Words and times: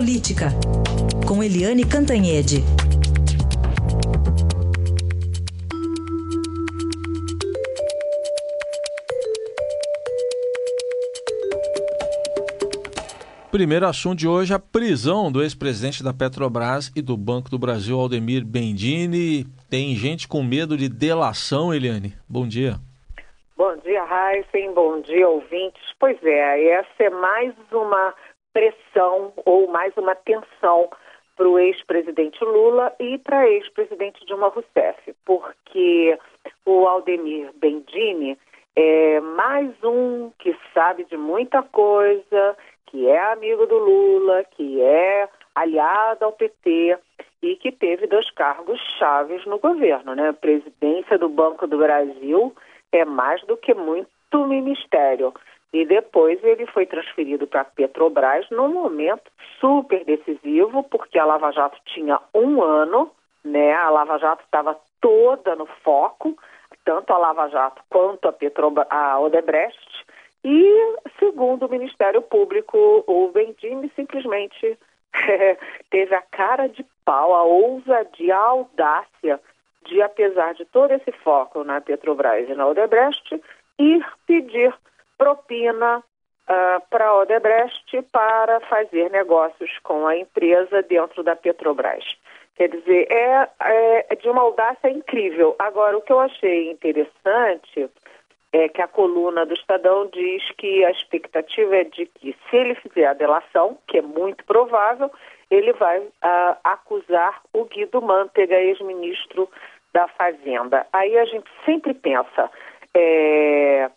Política, 0.00 0.46
com 1.28 1.44
Eliane 1.44 1.84
Cantanhede. 1.84 2.64
Primeiro 13.52 13.86
assunto 13.86 14.20
de 14.20 14.26
hoje, 14.26 14.54
a 14.54 14.58
prisão 14.58 15.30
do 15.30 15.42
ex-presidente 15.42 16.02
da 16.02 16.14
Petrobras 16.14 16.90
e 16.96 17.02
do 17.02 17.14
Banco 17.14 17.50
do 17.50 17.58
Brasil, 17.58 18.00
Aldemir 18.00 18.42
Bendini. 18.42 19.44
Tem 19.68 19.94
gente 19.94 20.26
com 20.26 20.42
medo 20.42 20.78
de 20.78 20.88
delação, 20.88 21.74
Eliane? 21.74 22.14
Bom 22.26 22.48
dia. 22.48 22.76
Bom 23.54 23.76
dia, 23.84 24.02
Heisen. 24.02 24.72
Bom 24.72 25.02
dia, 25.02 25.28
ouvintes. 25.28 25.82
Pois 25.98 26.16
é, 26.24 26.68
essa 26.70 27.02
é 27.02 27.10
mais 27.10 27.52
uma 27.70 28.14
pressão 28.52 29.32
ou 29.44 29.68
mais 29.68 29.96
uma 29.96 30.14
tensão 30.14 30.90
para 31.36 31.48
o 31.48 31.58
ex-presidente 31.58 32.44
Lula 32.44 32.94
e 33.00 33.16
para 33.18 33.40
a 33.40 33.48
ex-presidente 33.48 34.24
Dilma 34.26 34.48
Rousseff, 34.48 35.14
porque 35.24 36.18
o 36.66 36.86
Aldemir 36.86 37.50
Bendini 37.56 38.38
é 38.76 39.20
mais 39.20 39.72
um 39.82 40.30
que 40.38 40.56
sabe 40.74 41.04
de 41.04 41.16
muita 41.16 41.62
coisa, 41.62 42.56
que 42.86 43.08
é 43.08 43.32
amigo 43.32 43.66
do 43.66 43.78
Lula, 43.78 44.44
que 44.50 44.82
é 44.82 45.28
aliado 45.54 46.24
ao 46.24 46.32
PT 46.32 46.98
e 47.42 47.56
que 47.56 47.72
teve 47.72 48.06
dois 48.06 48.30
cargos 48.32 48.80
chaves 48.98 49.44
no 49.46 49.58
governo, 49.58 50.14
né? 50.14 50.28
A 50.28 50.34
presidência 50.34 51.18
do 51.18 51.28
Banco 51.28 51.66
do 51.66 51.78
Brasil 51.78 52.54
é 52.92 53.04
mais 53.04 53.42
do 53.44 53.56
que 53.56 53.74
muito 53.74 54.08
ministério. 54.46 55.32
E 55.72 55.84
depois 55.84 56.42
ele 56.42 56.66
foi 56.66 56.84
transferido 56.86 57.46
para 57.46 57.60
a 57.60 57.64
Petrobras 57.64 58.48
num 58.50 58.68
momento 58.68 59.30
super 59.60 60.04
decisivo, 60.04 60.82
porque 60.82 61.18
a 61.18 61.24
Lava 61.24 61.52
Jato 61.52 61.78
tinha 61.84 62.18
um 62.34 62.62
ano, 62.62 63.10
né? 63.44 63.72
A 63.74 63.88
Lava 63.88 64.18
Jato 64.18 64.42
estava 64.44 64.76
toda 65.00 65.54
no 65.54 65.66
foco, 65.66 66.36
tanto 66.84 67.12
a 67.12 67.18
Lava 67.18 67.48
Jato 67.48 67.82
quanto 67.88 68.26
a, 68.26 68.32
Petrobras, 68.32 68.88
a 68.90 69.20
Odebrecht, 69.20 70.00
e, 70.44 70.96
segundo 71.18 71.66
o 71.66 71.70
Ministério 71.70 72.22
Público, 72.22 73.04
o 73.06 73.30
Vendime 73.30 73.92
simplesmente 73.94 74.78
teve 75.90 76.14
a 76.14 76.22
cara 76.22 76.66
de 76.66 76.84
pau, 77.04 77.34
a 77.34 77.42
ousadia, 77.42 78.36
a 78.36 78.46
audácia 78.46 79.40
de, 79.84 80.00
apesar 80.00 80.54
de 80.54 80.64
todo 80.64 80.92
esse 80.92 81.12
foco 81.12 81.62
na 81.62 81.80
Petrobras 81.80 82.48
e 82.48 82.54
na 82.54 82.66
Odebrecht, 82.66 83.40
ir 83.78 84.06
pedir 84.26 84.74
propina 85.20 85.98
uh, 85.98 86.82
para 86.88 87.08
a 87.08 87.14
Odebrecht 87.18 88.02
para 88.10 88.58
fazer 88.60 89.10
negócios 89.10 89.70
com 89.82 90.06
a 90.06 90.16
empresa 90.16 90.82
dentro 90.82 91.22
da 91.22 91.36
Petrobras. 91.36 92.04
Quer 92.56 92.70
dizer, 92.70 93.06
é, 93.10 93.50
é 94.08 94.16
de 94.16 94.28
uma 94.30 94.40
audácia 94.40 94.88
incrível. 94.88 95.54
Agora, 95.58 95.96
o 95.96 96.00
que 96.00 96.12
eu 96.12 96.20
achei 96.20 96.70
interessante 96.70 97.90
é 98.52 98.68
que 98.68 98.80
a 98.80 98.88
coluna 98.88 99.44
do 99.44 99.54
Estadão 99.54 100.08
diz 100.12 100.42
que 100.56 100.84
a 100.84 100.90
expectativa 100.90 101.76
é 101.76 101.84
de 101.84 102.06
que, 102.06 102.34
se 102.48 102.56
ele 102.56 102.74
fizer 102.76 103.06
a 103.06 103.14
delação, 103.14 103.78
que 103.86 103.98
é 103.98 104.02
muito 104.02 104.42
provável, 104.44 105.10
ele 105.50 105.72
vai 105.74 106.00
uh, 106.00 106.56
acusar 106.64 107.42
o 107.52 107.64
Guido 107.64 108.00
Mantega, 108.00 108.56
ex-ministro 108.56 109.48
da 109.92 110.08
Fazenda. 110.08 110.86
Aí 110.92 111.16
a 111.18 111.24
gente 111.26 111.50
sempre 111.64 111.94
pensa, 111.94 112.50
é, 112.94 113.90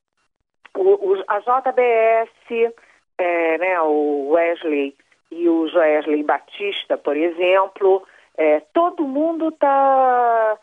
o, 0.78 1.14
o, 1.14 1.24
a 1.28 1.40
JBS, 1.40 2.74
é, 3.18 3.58
né, 3.58 3.82
o 3.82 4.30
Wesley 4.32 4.96
e 5.32 5.50
o 5.50 5.68
Joesley 5.68 6.24
Batista, 6.24 6.98
por 6.98 7.16
exemplo, 7.16 8.04
é, 8.38 8.60
todo 8.74 9.04
mundo 9.04 9.50
está 9.50 10.58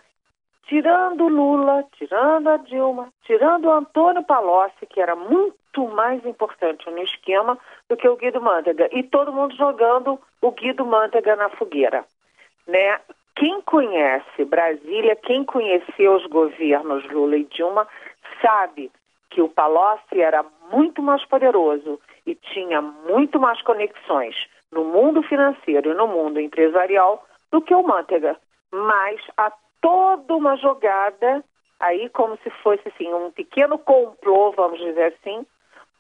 tirando 0.67 1.28
Lula, 1.28 1.85
tirando 1.98 2.48
a 2.48 2.57
Dilma, 2.57 3.12
tirando 3.24 3.67
o 3.67 3.73
Antônio 3.73 4.23
Palocci, 4.23 4.86
que 4.86 5.01
era 5.01 5.17
muito 5.17 5.89
mais 5.89 6.24
importante 6.24 6.89
no 6.90 7.02
esquema 7.02 7.58
do 7.89 7.96
que 7.96 8.08
o 8.08 8.17
Guido 8.17 8.40
Mantega, 8.40 8.89
e 8.92 9.02
todo 9.02 9.33
mundo 9.33 9.55
jogando 9.56 10.20
o 10.40 10.51
Guido 10.52 10.86
Mantega 10.86 11.35
na 11.35 11.48
fogueira. 11.51 12.05
Né? 12.67 13.01
Quem 13.35 13.61
conhece 13.62 14.45
Brasília, 14.45 15.17
quem 15.17 15.45
conheceu 15.45 16.14
os 16.14 16.27
governos 16.27 17.05
Lula 17.11 17.36
e 17.36 17.45
Dilma, 17.45 17.89
sabe 18.40 18.92
que 19.30 19.41
o 19.41 19.48
Palocci 19.48 20.20
era 20.20 20.45
muito 20.70 21.02
mais 21.02 21.24
poderoso 21.24 22.01
e 22.27 22.35
tinha 22.35 22.83
muito 22.83 23.39
mais 23.39 23.63
conexões 23.63 24.36
no 24.70 24.85
mundo 24.85 25.23
financeiro 25.23 25.91
e 25.91 25.95
no 25.95 26.07
mundo 26.07 26.41
empresarial 26.41 27.24
do 27.51 27.61
que 27.61 27.74
o 27.74 27.83
Mantega. 27.83 28.36
Mas 28.73 29.20
a 29.36 29.52
toda 29.80 30.35
uma 30.35 30.57
jogada, 30.57 31.45
aí 31.79 32.08
como 32.11 32.36
se 32.39 32.51
fosse 32.63 32.86
assim, 32.89 33.13
um 33.13 33.30
pequeno 33.30 33.79
complô, 33.79 34.52
vamos 34.52 34.79
dizer 34.79 35.14
assim, 35.14 35.47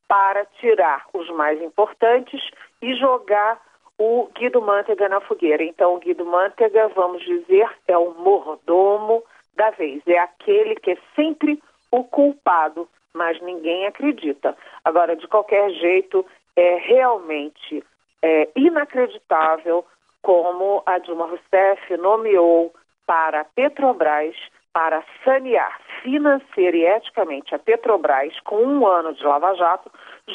para 0.06 0.44
tirar 0.60 1.06
os 1.12 1.28
mais 1.30 1.60
importantes 1.62 2.40
e 2.82 2.94
jogar 2.94 3.60
o 3.98 4.28
Guido 4.34 4.62
Mantega 4.62 5.08
na 5.08 5.20
fogueira. 5.20 5.62
Então, 5.62 5.94
o 5.94 5.98
Guido 5.98 6.24
Mantega, 6.24 6.88
vamos 6.88 7.22
dizer, 7.22 7.68
é 7.86 7.96
o 7.96 8.14
mordomo 8.14 9.22
da 9.54 9.70
vez, 9.70 10.02
é 10.06 10.18
aquele 10.18 10.74
que 10.76 10.92
é 10.92 10.98
sempre 11.14 11.62
o 11.90 12.02
culpado, 12.04 12.88
mas 13.14 13.40
ninguém 13.40 13.86
acredita. 13.86 14.56
Agora, 14.84 15.16
de 15.16 15.26
qualquer 15.28 15.70
jeito, 15.70 16.24
é 16.56 16.76
realmente 16.76 17.84
é, 18.22 18.48
inacreditável 18.54 19.84
como 20.22 20.82
a 20.86 20.98
Dilma 20.98 21.26
Rousseff 21.26 21.96
nomeou 21.96 22.72
para 23.06 23.40
a 23.40 23.44
Petrobras 23.44 24.36
para 24.72 25.02
sanear 25.24 25.80
financeira 26.02 26.76
e 26.76 26.84
eticamente 26.84 27.54
a 27.54 27.58
Petrobras 27.58 28.38
com 28.40 28.62
um 28.62 28.86
ano 28.86 29.12
de 29.14 29.24
Lava 29.24 29.54
Jato, 29.54 29.90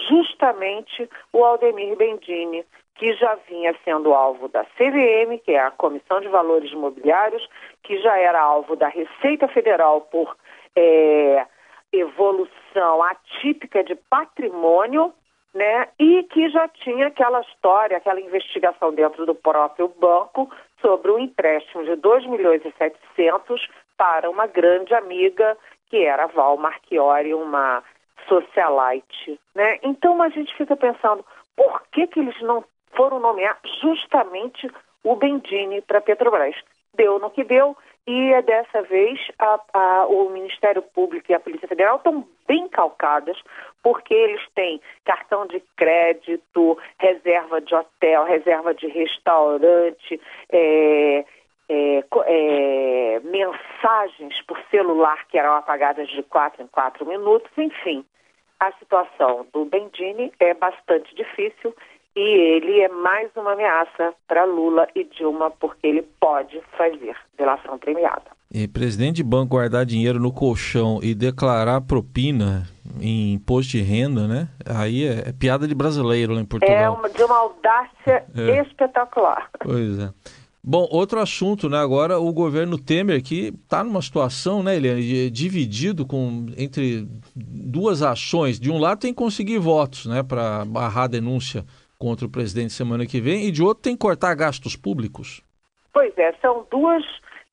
justamente 0.10 1.10
o 1.32 1.44
Aldemir 1.44 1.96
Bendini, 1.96 2.66
que 2.96 3.14
já 3.14 3.36
vinha 3.48 3.76
sendo 3.84 4.14
alvo 4.14 4.48
da 4.48 4.64
CVM, 4.64 5.38
que 5.44 5.52
é 5.52 5.60
a 5.60 5.72
Comissão 5.72 6.22
de 6.22 6.28
Valores 6.28 6.72
Imobiliários, 6.72 7.48
que 7.84 7.98
já 8.02 8.18
era 8.18 8.42
alvo 8.42 8.76
da 8.76 8.88
Receita 8.88 9.48
Federal 9.48 10.02
por 10.02 10.36
é, 10.76 11.46
evolução 12.00 13.04
atípica 13.04 13.84
de 13.84 13.96
patrimônio, 13.96 15.14
né? 15.54 15.88
E 15.98 16.24
que 16.24 16.50
já 16.50 16.68
tinha 16.68 17.08
aquela 17.08 17.42
história, 17.42 17.98
aquela 17.98 18.20
investigação 18.20 18.94
dentro 18.94 19.26
do 19.26 19.34
próprio 19.34 19.88
banco 19.88 20.50
sobre 20.82 21.12
um 21.12 21.20
empréstimo 21.20 21.84
de 21.86 21.96
2 21.96 22.26
milhões 22.28 22.62
e 22.66 22.72
700 22.78 23.68
para 23.98 24.30
uma 24.30 24.48
grande 24.48 24.94
amiga, 24.94 25.58
que 25.90 26.04
era 26.04 26.28
Val 26.28 26.58
Marchiori, 26.58 27.34
uma 27.34 27.84
socialite. 28.28 29.40
Né? 29.54 29.80
Então 29.84 30.22
a 30.22 30.30
gente 30.30 30.54
fica 30.56 30.76
pensando, 30.76 31.26
por 31.56 31.84
que, 31.92 32.08
que 32.08 32.20
eles 32.20 32.40
não 32.42 32.64
foram 32.96 33.20
nomear 33.20 33.58
justamente 33.82 34.70
o 35.04 35.16
Bendini 35.16 35.82
para 35.82 36.02
Petrobras? 36.02 36.56
Deu 36.94 37.20
no 37.20 37.30
que 37.30 37.44
deu, 37.44 37.78
e 38.08 38.34
é 38.34 38.42
dessa 38.42 38.84
vez 38.84 39.20
a, 39.40 39.60
a, 39.74 40.06
o 40.08 40.30
Ministério 40.30 40.82
Público 40.82 41.32
e 41.32 41.36
a 41.36 41.40
Polícia 41.40 41.68
Federal 41.68 41.98
estão 41.98 42.28
bem 42.48 42.68
calcadas, 42.68 43.38
porque 43.82 44.14
eles 44.14 44.42
têm 44.54 44.80
cartão 45.04 45.48
de 45.48 45.60
crédito, 45.76 46.78
reserva 47.00 47.60
de 47.62 47.74
hotel, 47.74 48.24
reserva 48.26 48.76
de 48.76 48.88
restaurante, 48.88 50.22
é, 50.52 51.26
é, 51.68 52.04
é, 52.28 53.20
mensagens 53.24 54.40
por 54.44 54.60
celular 54.70 55.26
que 55.28 55.38
eram 55.38 55.56
apagadas 55.56 56.08
de 56.10 56.22
quatro 56.24 56.62
em 56.62 56.68
quatro 56.68 57.06
minutos, 57.08 57.50
enfim. 57.58 58.06
A 58.60 58.72
situação 58.74 59.48
do 59.52 59.66
Bendini 59.66 60.32
é 60.40 60.54
bastante 60.54 61.14
difícil 61.16 61.76
e 62.16 62.22
ele 62.22 62.80
é 62.80 62.88
mais 62.88 63.30
uma 63.36 63.54
ameaça 63.54 64.14
para 64.28 64.46
Lula 64.46 64.88
e 64.96 65.04
Dilma, 65.04 65.52
porque 65.52 65.86
ele 65.86 66.02
pode 66.20 66.62
fazer 66.78 67.16
delação 67.38 67.78
premiada. 67.78 68.36
E 68.50 68.68
presidente 68.68 69.18
de 69.18 69.24
banco 69.24 69.56
guardar 69.56 69.86
dinheiro 69.86 70.20
no 70.20 70.32
colchão 70.32 71.00
e 71.04 71.14
declarar 71.14 71.82
propina 71.82 72.64
em 73.02 73.34
imposto 73.34 73.74
de 73.74 73.82
renda, 73.82 74.28
né? 74.28 74.48
Aí 74.66 75.06
é, 75.06 75.30
é 75.30 75.34
piada 75.34 75.68
de 75.68 75.76
brasileiro 75.76 76.34
lá 76.34 76.40
em 76.40 76.46
Portugal. 76.46 76.78
É 76.78 76.90
uma, 76.90 77.10
de 77.10 77.24
uma 77.24 77.38
audácia 77.38 78.24
é. 78.34 78.62
espetacular. 78.62 79.50
Pois 79.60 80.00
é. 80.00 80.10
Bom, 80.64 80.88
outro 80.90 81.20
assunto, 81.20 81.70
né? 81.70 81.78
Agora 81.78 82.18
o 82.18 82.32
governo 82.32 82.78
Temer 82.78 83.22
que 83.22 83.54
está 83.64 83.84
numa 83.84 84.02
situação, 84.02 84.64
né, 84.64 84.76
ele 84.76 84.88
é 84.88 85.30
dividido 85.30 86.08
com 86.08 86.48
entre 86.58 87.08
duas 87.36 88.02
ações. 88.02 88.60
De 88.60 88.72
um 88.72 88.80
lado 88.80 89.00
tem 89.00 89.14
que 89.14 89.18
conseguir 89.18 89.60
votos, 89.60 90.06
né, 90.08 90.24
para 90.24 90.66
barrar 90.66 91.04
a 91.04 91.08
denúncia 91.08 91.64
contra 91.98 92.26
o 92.26 92.32
presidente 92.32 92.74
semana 92.74 93.06
que 93.06 93.22
vem, 93.22 93.46
e 93.46 93.52
de 93.52 93.64
outro 93.64 93.84
tem 93.84 93.94
que 93.94 94.02
cortar 94.02 94.36
gastos 94.36 94.76
públicos. 94.76 95.42
Pois 95.94 96.16
é, 96.18 96.34
são 96.42 96.66
duas 96.70 97.04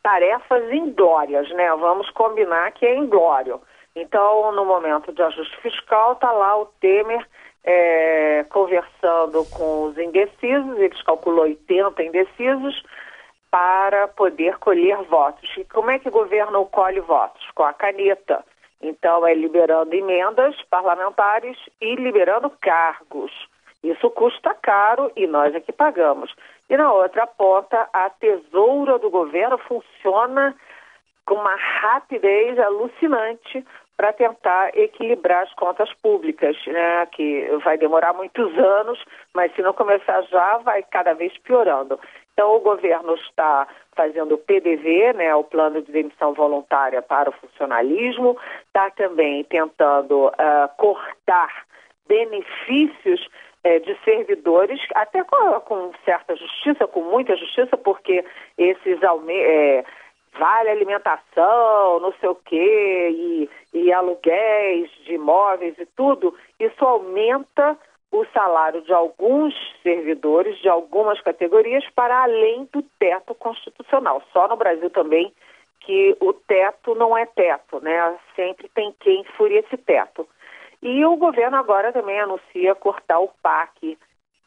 tarefas 0.03 0.73
inglórias, 0.73 1.49
né? 1.50 1.69
Vamos 1.77 2.11
combinar 2.11 2.73
que 2.73 2.85
é 2.85 2.97
inglório. 2.97 3.61
Então, 3.94 4.53
no 4.53 4.65
momento 4.65 5.12
de 5.12 5.23
ajuste 5.23 5.56
fiscal, 5.61 6.15
está 6.15 6.33
lá 6.33 6.56
o 6.61 6.67
Temer 6.81 7.25
é, 7.65 8.44
conversando 8.50 9.44
com 9.50 9.85
os 9.85 9.99
indecisos, 9.99 10.79
eles 10.79 11.03
calculou 11.03 11.44
80 11.44 12.03
indecisos, 12.03 12.83
para 13.50 14.09
poder 14.09 14.56
colher 14.59 14.97
votos. 15.03 15.49
E 15.59 15.65
como 15.67 15.91
é 15.91 15.99
que 15.99 16.09
o 16.09 16.12
governo 16.12 16.65
colhe 16.67 17.00
votos? 17.00 17.47
Com 17.55 17.65
a 17.65 17.73
caneta. 17.75 18.43
Então, 18.81 19.27
é 19.27 19.35
liberando 19.35 19.94
emendas 19.94 20.56
parlamentares 20.71 21.59
e 21.79 21.94
liberando 21.94 22.49
cargos. 22.49 23.31
Isso 23.82 24.08
custa 24.11 24.55
caro 24.55 25.11
e 25.17 25.26
nós 25.26 25.55
é 25.55 25.61
que 25.61 25.73
pagamos. 25.73 26.32
E 26.70 26.76
na 26.76 26.93
outra 26.93 27.26
ponta, 27.26 27.88
a 27.93 28.08
tesoura 28.11 28.99
do 28.99 29.11
governo 29.11 29.58
funciona 29.58 30.55
com 31.26 31.34
uma 31.34 31.55
rapidez 31.56 32.58
alucinante 32.58 33.64
para 33.96 34.12
tentar 34.12 34.76
equilibrar 34.76 35.43
as 35.43 35.52
contas 35.55 35.93
públicas, 36.02 36.56
né? 36.67 37.06
Que 37.06 37.46
vai 37.64 37.76
demorar 37.76 38.12
muitos 38.12 38.56
anos, 38.58 38.99
mas 39.34 39.55
se 39.55 39.62
não 39.62 39.73
começar 39.73 40.23
já, 40.23 40.58
vai 40.58 40.82
cada 40.82 41.12
vez 41.12 41.37
piorando. 41.38 41.99
Então, 42.32 42.56
o 42.56 42.61
governo 42.61 43.14
está 43.14 43.69
fazendo 43.94 44.34
o 44.34 44.38
PDV, 44.38 45.12
né, 45.12 45.34
o 45.34 45.44
Plano 45.44 45.82
de 45.82 45.93
Demissão 45.93 46.32
Voluntária 46.32 47.02
para 47.02 47.29
o 47.29 47.32
Funcionalismo, 47.32 48.38
está 48.67 48.90
também 48.90 49.44
tentando 49.44 50.29
uh, 50.29 50.69
cortar 50.79 51.64
benefícios 52.08 53.29
uh, 53.64 53.81
de 53.81 53.97
servidores, 54.05 54.81
até 54.94 55.23
com, 55.25 55.61
com, 55.61 55.93
certa 56.05 56.37
justiça, 56.37 56.87
com 56.87 57.03
muita 57.03 57.37
justiça, 57.37 57.76
porque 57.76 58.25
esses 58.59 58.99
uh, 58.99 59.85
vale 60.38 60.70
alimentação, 60.70 62.00
não 62.00 62.12
sei 62.20 62.29
o 62.29 62.35
quê, 62.35 63.09
e, 63.11 63.50
e 63.75 63.93
aluguéis 63.93 64.91
de 65.05 65.14
imóveis 65.14 65.79
e 65.79 65.87
tudo, 65.87 66.35
isso 66.59 66.85
aumenta 66.85 67.76
o 68.11 68.26
salário 68.26 68.82
de 68.82 68.93
alguns 68.93 69.55
servidores 69.82 70.58
de 70.61 70.69
algumas 70.69 71.20
categorias 71.23 71.82
para 71.94 72.23
além 72.23 72.69
do 72.70 72.82
teto 72.99 73.35
constitucional. 73.35 74.23
Só 74.32 74.47
no 74.47 74.56
Brasil 74.56 74.91
também 74.91 75.32
que 75.81 76.17
o 76.20 76.32
teto 76.32 76.94
não 76.94 77.17
é 77.17 77.26
teto, 77.26 77.81
né? 77.81 78.17
Sempre 78.37 78.69
tem 78.69 78.94
quem 79.00 79.25
fure 79.37 79.56
esse 79.56 79.76
teto. 79.79 80.29
E 80.82 81.05
o 81.05 81.17
governo 81.17 81.56
agora 81.56 81.93
também 81.93 82.20
anuncia 82.20 82.75
cortar 82.75 83.20
o 83.20 83.31
PAC, 83.40 83.96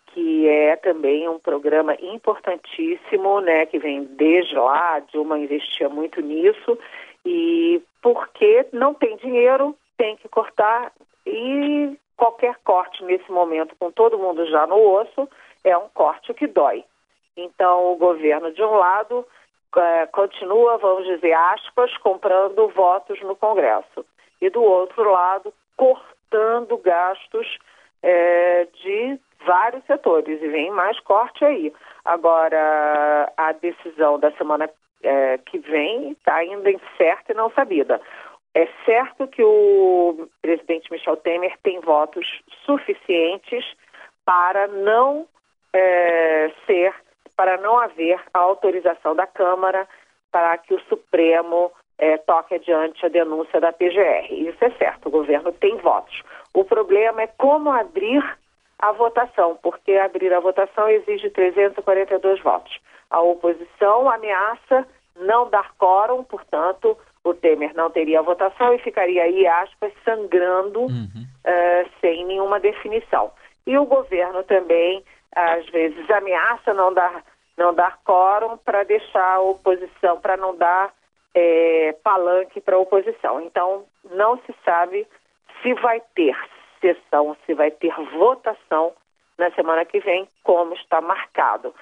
que 0.08 0.48
é 0.50 0.76
também 0.76 1.30
um 1.30 1.40
programa 1.40 1.96
importantíssimo, 1.96 3.40
né? 3.40 3.66
Que 3.66 3.80
vem 3.80 4.04
desde 4.04 4.56
lá, 4.56 4.96
a 4.96 5.00
Dilma 5.00 5.40
investia 5.40 5.88
muito 5.88 6.20
nisso, 6.22 6.78
e 7.26 7.82
porque 8.02 8.68
não 8.74 8.94
tem 8.94 9.16
dinheiro, 9.16 9.76
tem 9.98 10.18
que 10.18 10.28
cortar 10.28 10.92
e 11.26 11.98
qualquer 12.18 12.56
corte 12.64 13.04
nesse 13.04 13.32
momento, 13.32 13.76
com 13.80 13.90
todo 13.90 14.20
mundo 14.20 14.46
já 14.46 14.68
no 14.68 14.78
osso, 14.78 15.30
é 15.64 15.78
um 15.78 15.88
corte 15.94 16.34
que 16.34 16.48
dói. 16.48 16.84
Então, 17.36 17.92
o 17.92 17.96
governo, 17.96 18.54
de 18.54 18.62
um 18.62 18.76
lado, 18.76 19.26
é, 19.76 20.06
continua, 20.08 20.78
vamos 20.78 21.06
dizer, 21.06 21.34
aspas, 21.34 21.96
comprando 21.98 22.68
votos 22.70 23.20
no 23.22 23.36
Congresso. 23.36 24.06
E 24.42 24.50
do 24.50 24.62
outro 24.62 25.12
lado, 25.12 25.54
cortando 25.76 26.15
gastos 26.84 27.58
é, 28.02 28.68
de 28.84 29.20
vários 29.46 29.84
setores. 29.86 30.42
E 30.42 30.48
vem 30.48 30.72
mais 30.72 31.00
corte 31.00 31.44
aí. 31.44 31.74
Agora, 32.04 33.32
a 33.36 33.52
decisão 33.54 34.20
da 34.20 34.32
semana 34.34 34.70
é, 35.04 35.38
que 35.40 35.60
vem 35.60 36.12
está 36.12 36.36
ainda 36.36 36.72
incerta 36.72 37.32
e 37.32 37.36
não 37.36 37.50
sabida. 37.52 38.02
É 38.54 38.68
certo 38.86 39.28
que 39.28 39.44
o 39.44 40.30
presidente 40.42 40.90
Michel 40.92 41.18
Temer 41.18 41.58
tem 41.62 41.80
votos 41.82 42.26
suficientes 42.66 43.66
para 44.24 44.68
não 44.68 45.28
é, 45.74 46.52
ser, 46.66 46.94
para 47.36 47.58
não 47.58 47.78
haver 47.78 48.20
a 48.34 48.40
autorização 48.40 49.14
da 49.14 49.28
Câmara 49.28 49.88
para 50.32 50.58
que 50.58 50.74
o 50.74 50.82
Supremo 50.88 51.72
é, 51.98 52.18
toque 52.18 52.56
adiante 52.56 53.06
a 53.06 53.10
denúncia 53.10 53.60
da 53.60 53.72
PGR. 53.72 54.32
Isso 54.32 54.64
é 54.64 54.72
certo, 54.72 55.08
o 55.08 55.12
governo 55.12 55.52
tem 55.52 55.78
votos. 55.78 56.22
O 56.54 56.64
problema 56.64 57.22
é 57.22 57.28
como 57.28 57.72
abrir 57.72 58.24
a 58.80 58.92
votação, 58.92 59.58
porque 59.62 59.94
abrir 59.94 60.34
a 60.34 60.40
votação 60.40 60.90
exige 60.90 61.30
342 61.30 62.42
votos. 62.42 62.78
A 63.10 63.22
oposição 63.22 64.10
ameaça 64.10 64.86
não 65.16 65.50
dar 65.50 65.74
quórum, 65.78 66.24
portanto, 66.24 66.98
o 67.24 67.34
Temer 67.34 67.74
não 67.74 67.90
teria 67.90 68.20
a 68.20 68.24
votação 68.24 68.74
e 68.74 68.80
ficaria 68.80 69.24
aí, 69.24 69.48
aspas, 69.48 69.92
sangrando 70.04 70.82
uhum. 70.82 71.08
uh, 71.16 71.90
sem 72.02 72.26
nenhuma 72.26 72.60
definição. 72.60 73.32
E 73.66 73.78
o 73.78 73.86
governo 73.86 74.44
também, 74.44 75.04
às 75.36 75.66
vezes, 75.70 76.10
ameaça 76.10 76.74
não 76.74 76.94
dar, 76.94 77.24
não 77.58 77.74
dar 77.74 77.98
quórum 78.04 78.58
para 78.58 78.84
deixar 78.84 79.36
a 79.36 79.42
oposição, 79.42 80.20
para 80.20 80.38
não 80.38 80.56
dar 80.56 80.94
é, 81.36 81.94
palanque 82.04 82.60
para 82.60 82.76
a 82.76 82.80
oposição. 82.80 83.42
Então, 83.42 83.84
não 84.12 84.38
se 84.38 84.56
sabe 84.64 85.06
se 85.62 85.74
vai 85.76 86.02
ter 86.16 86.36
sessão, 86.82 87.38
se 87.46 87.54
vai 87.54 87.70
ter 87.70 87.94
votação 88.18 88.94
na 89.38 89.52
semana 89.52 89.86
que 89.86 90.00
vem, 90.00 90.28
como 90.44 90.74
está 90.74 91.00
marcado 91.02 91.74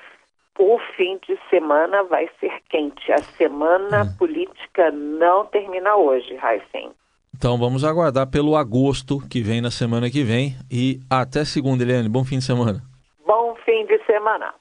o 0.59 0.79
fim 0.95 1.19
de 1.27 1.37
semana 1.49 2.03
vai 2.03 2.29
ser 2.39 2.51
quente. 2.69 3.11
A 3.11 3.17
semana 3.17 4.01
é. 4.01 4.17
política 4.17 4.91
não 4.91 5.45
termina 5.45 5.95
hoje, 5.95 6.35
Raíssen. 6.35 6.91
Então 7.35 7.57
vamos 7.57 7.83
aguardar 7.83 8.29
pelo 8.29 8.55
agosto 8.55 9.19
que 9.27 9.41
vem 9.41 9.61
na 9.61 9.71
semana 9.71 10.09
que 10.09 10.23
vem. 10.23 10.55
E 10.71 10.99
até 11.09 11.43
segunda, 11.43 11.83
Eliane. 11.83 12.07
Bom 12.07 12.23
fim 12.23 12.37
de 12.37 12.45
semana. 12.45 12.81
Bom 13.25 13.55
fim 13.65 13.85
de 13.85 13.97
semana. 14.05 14.53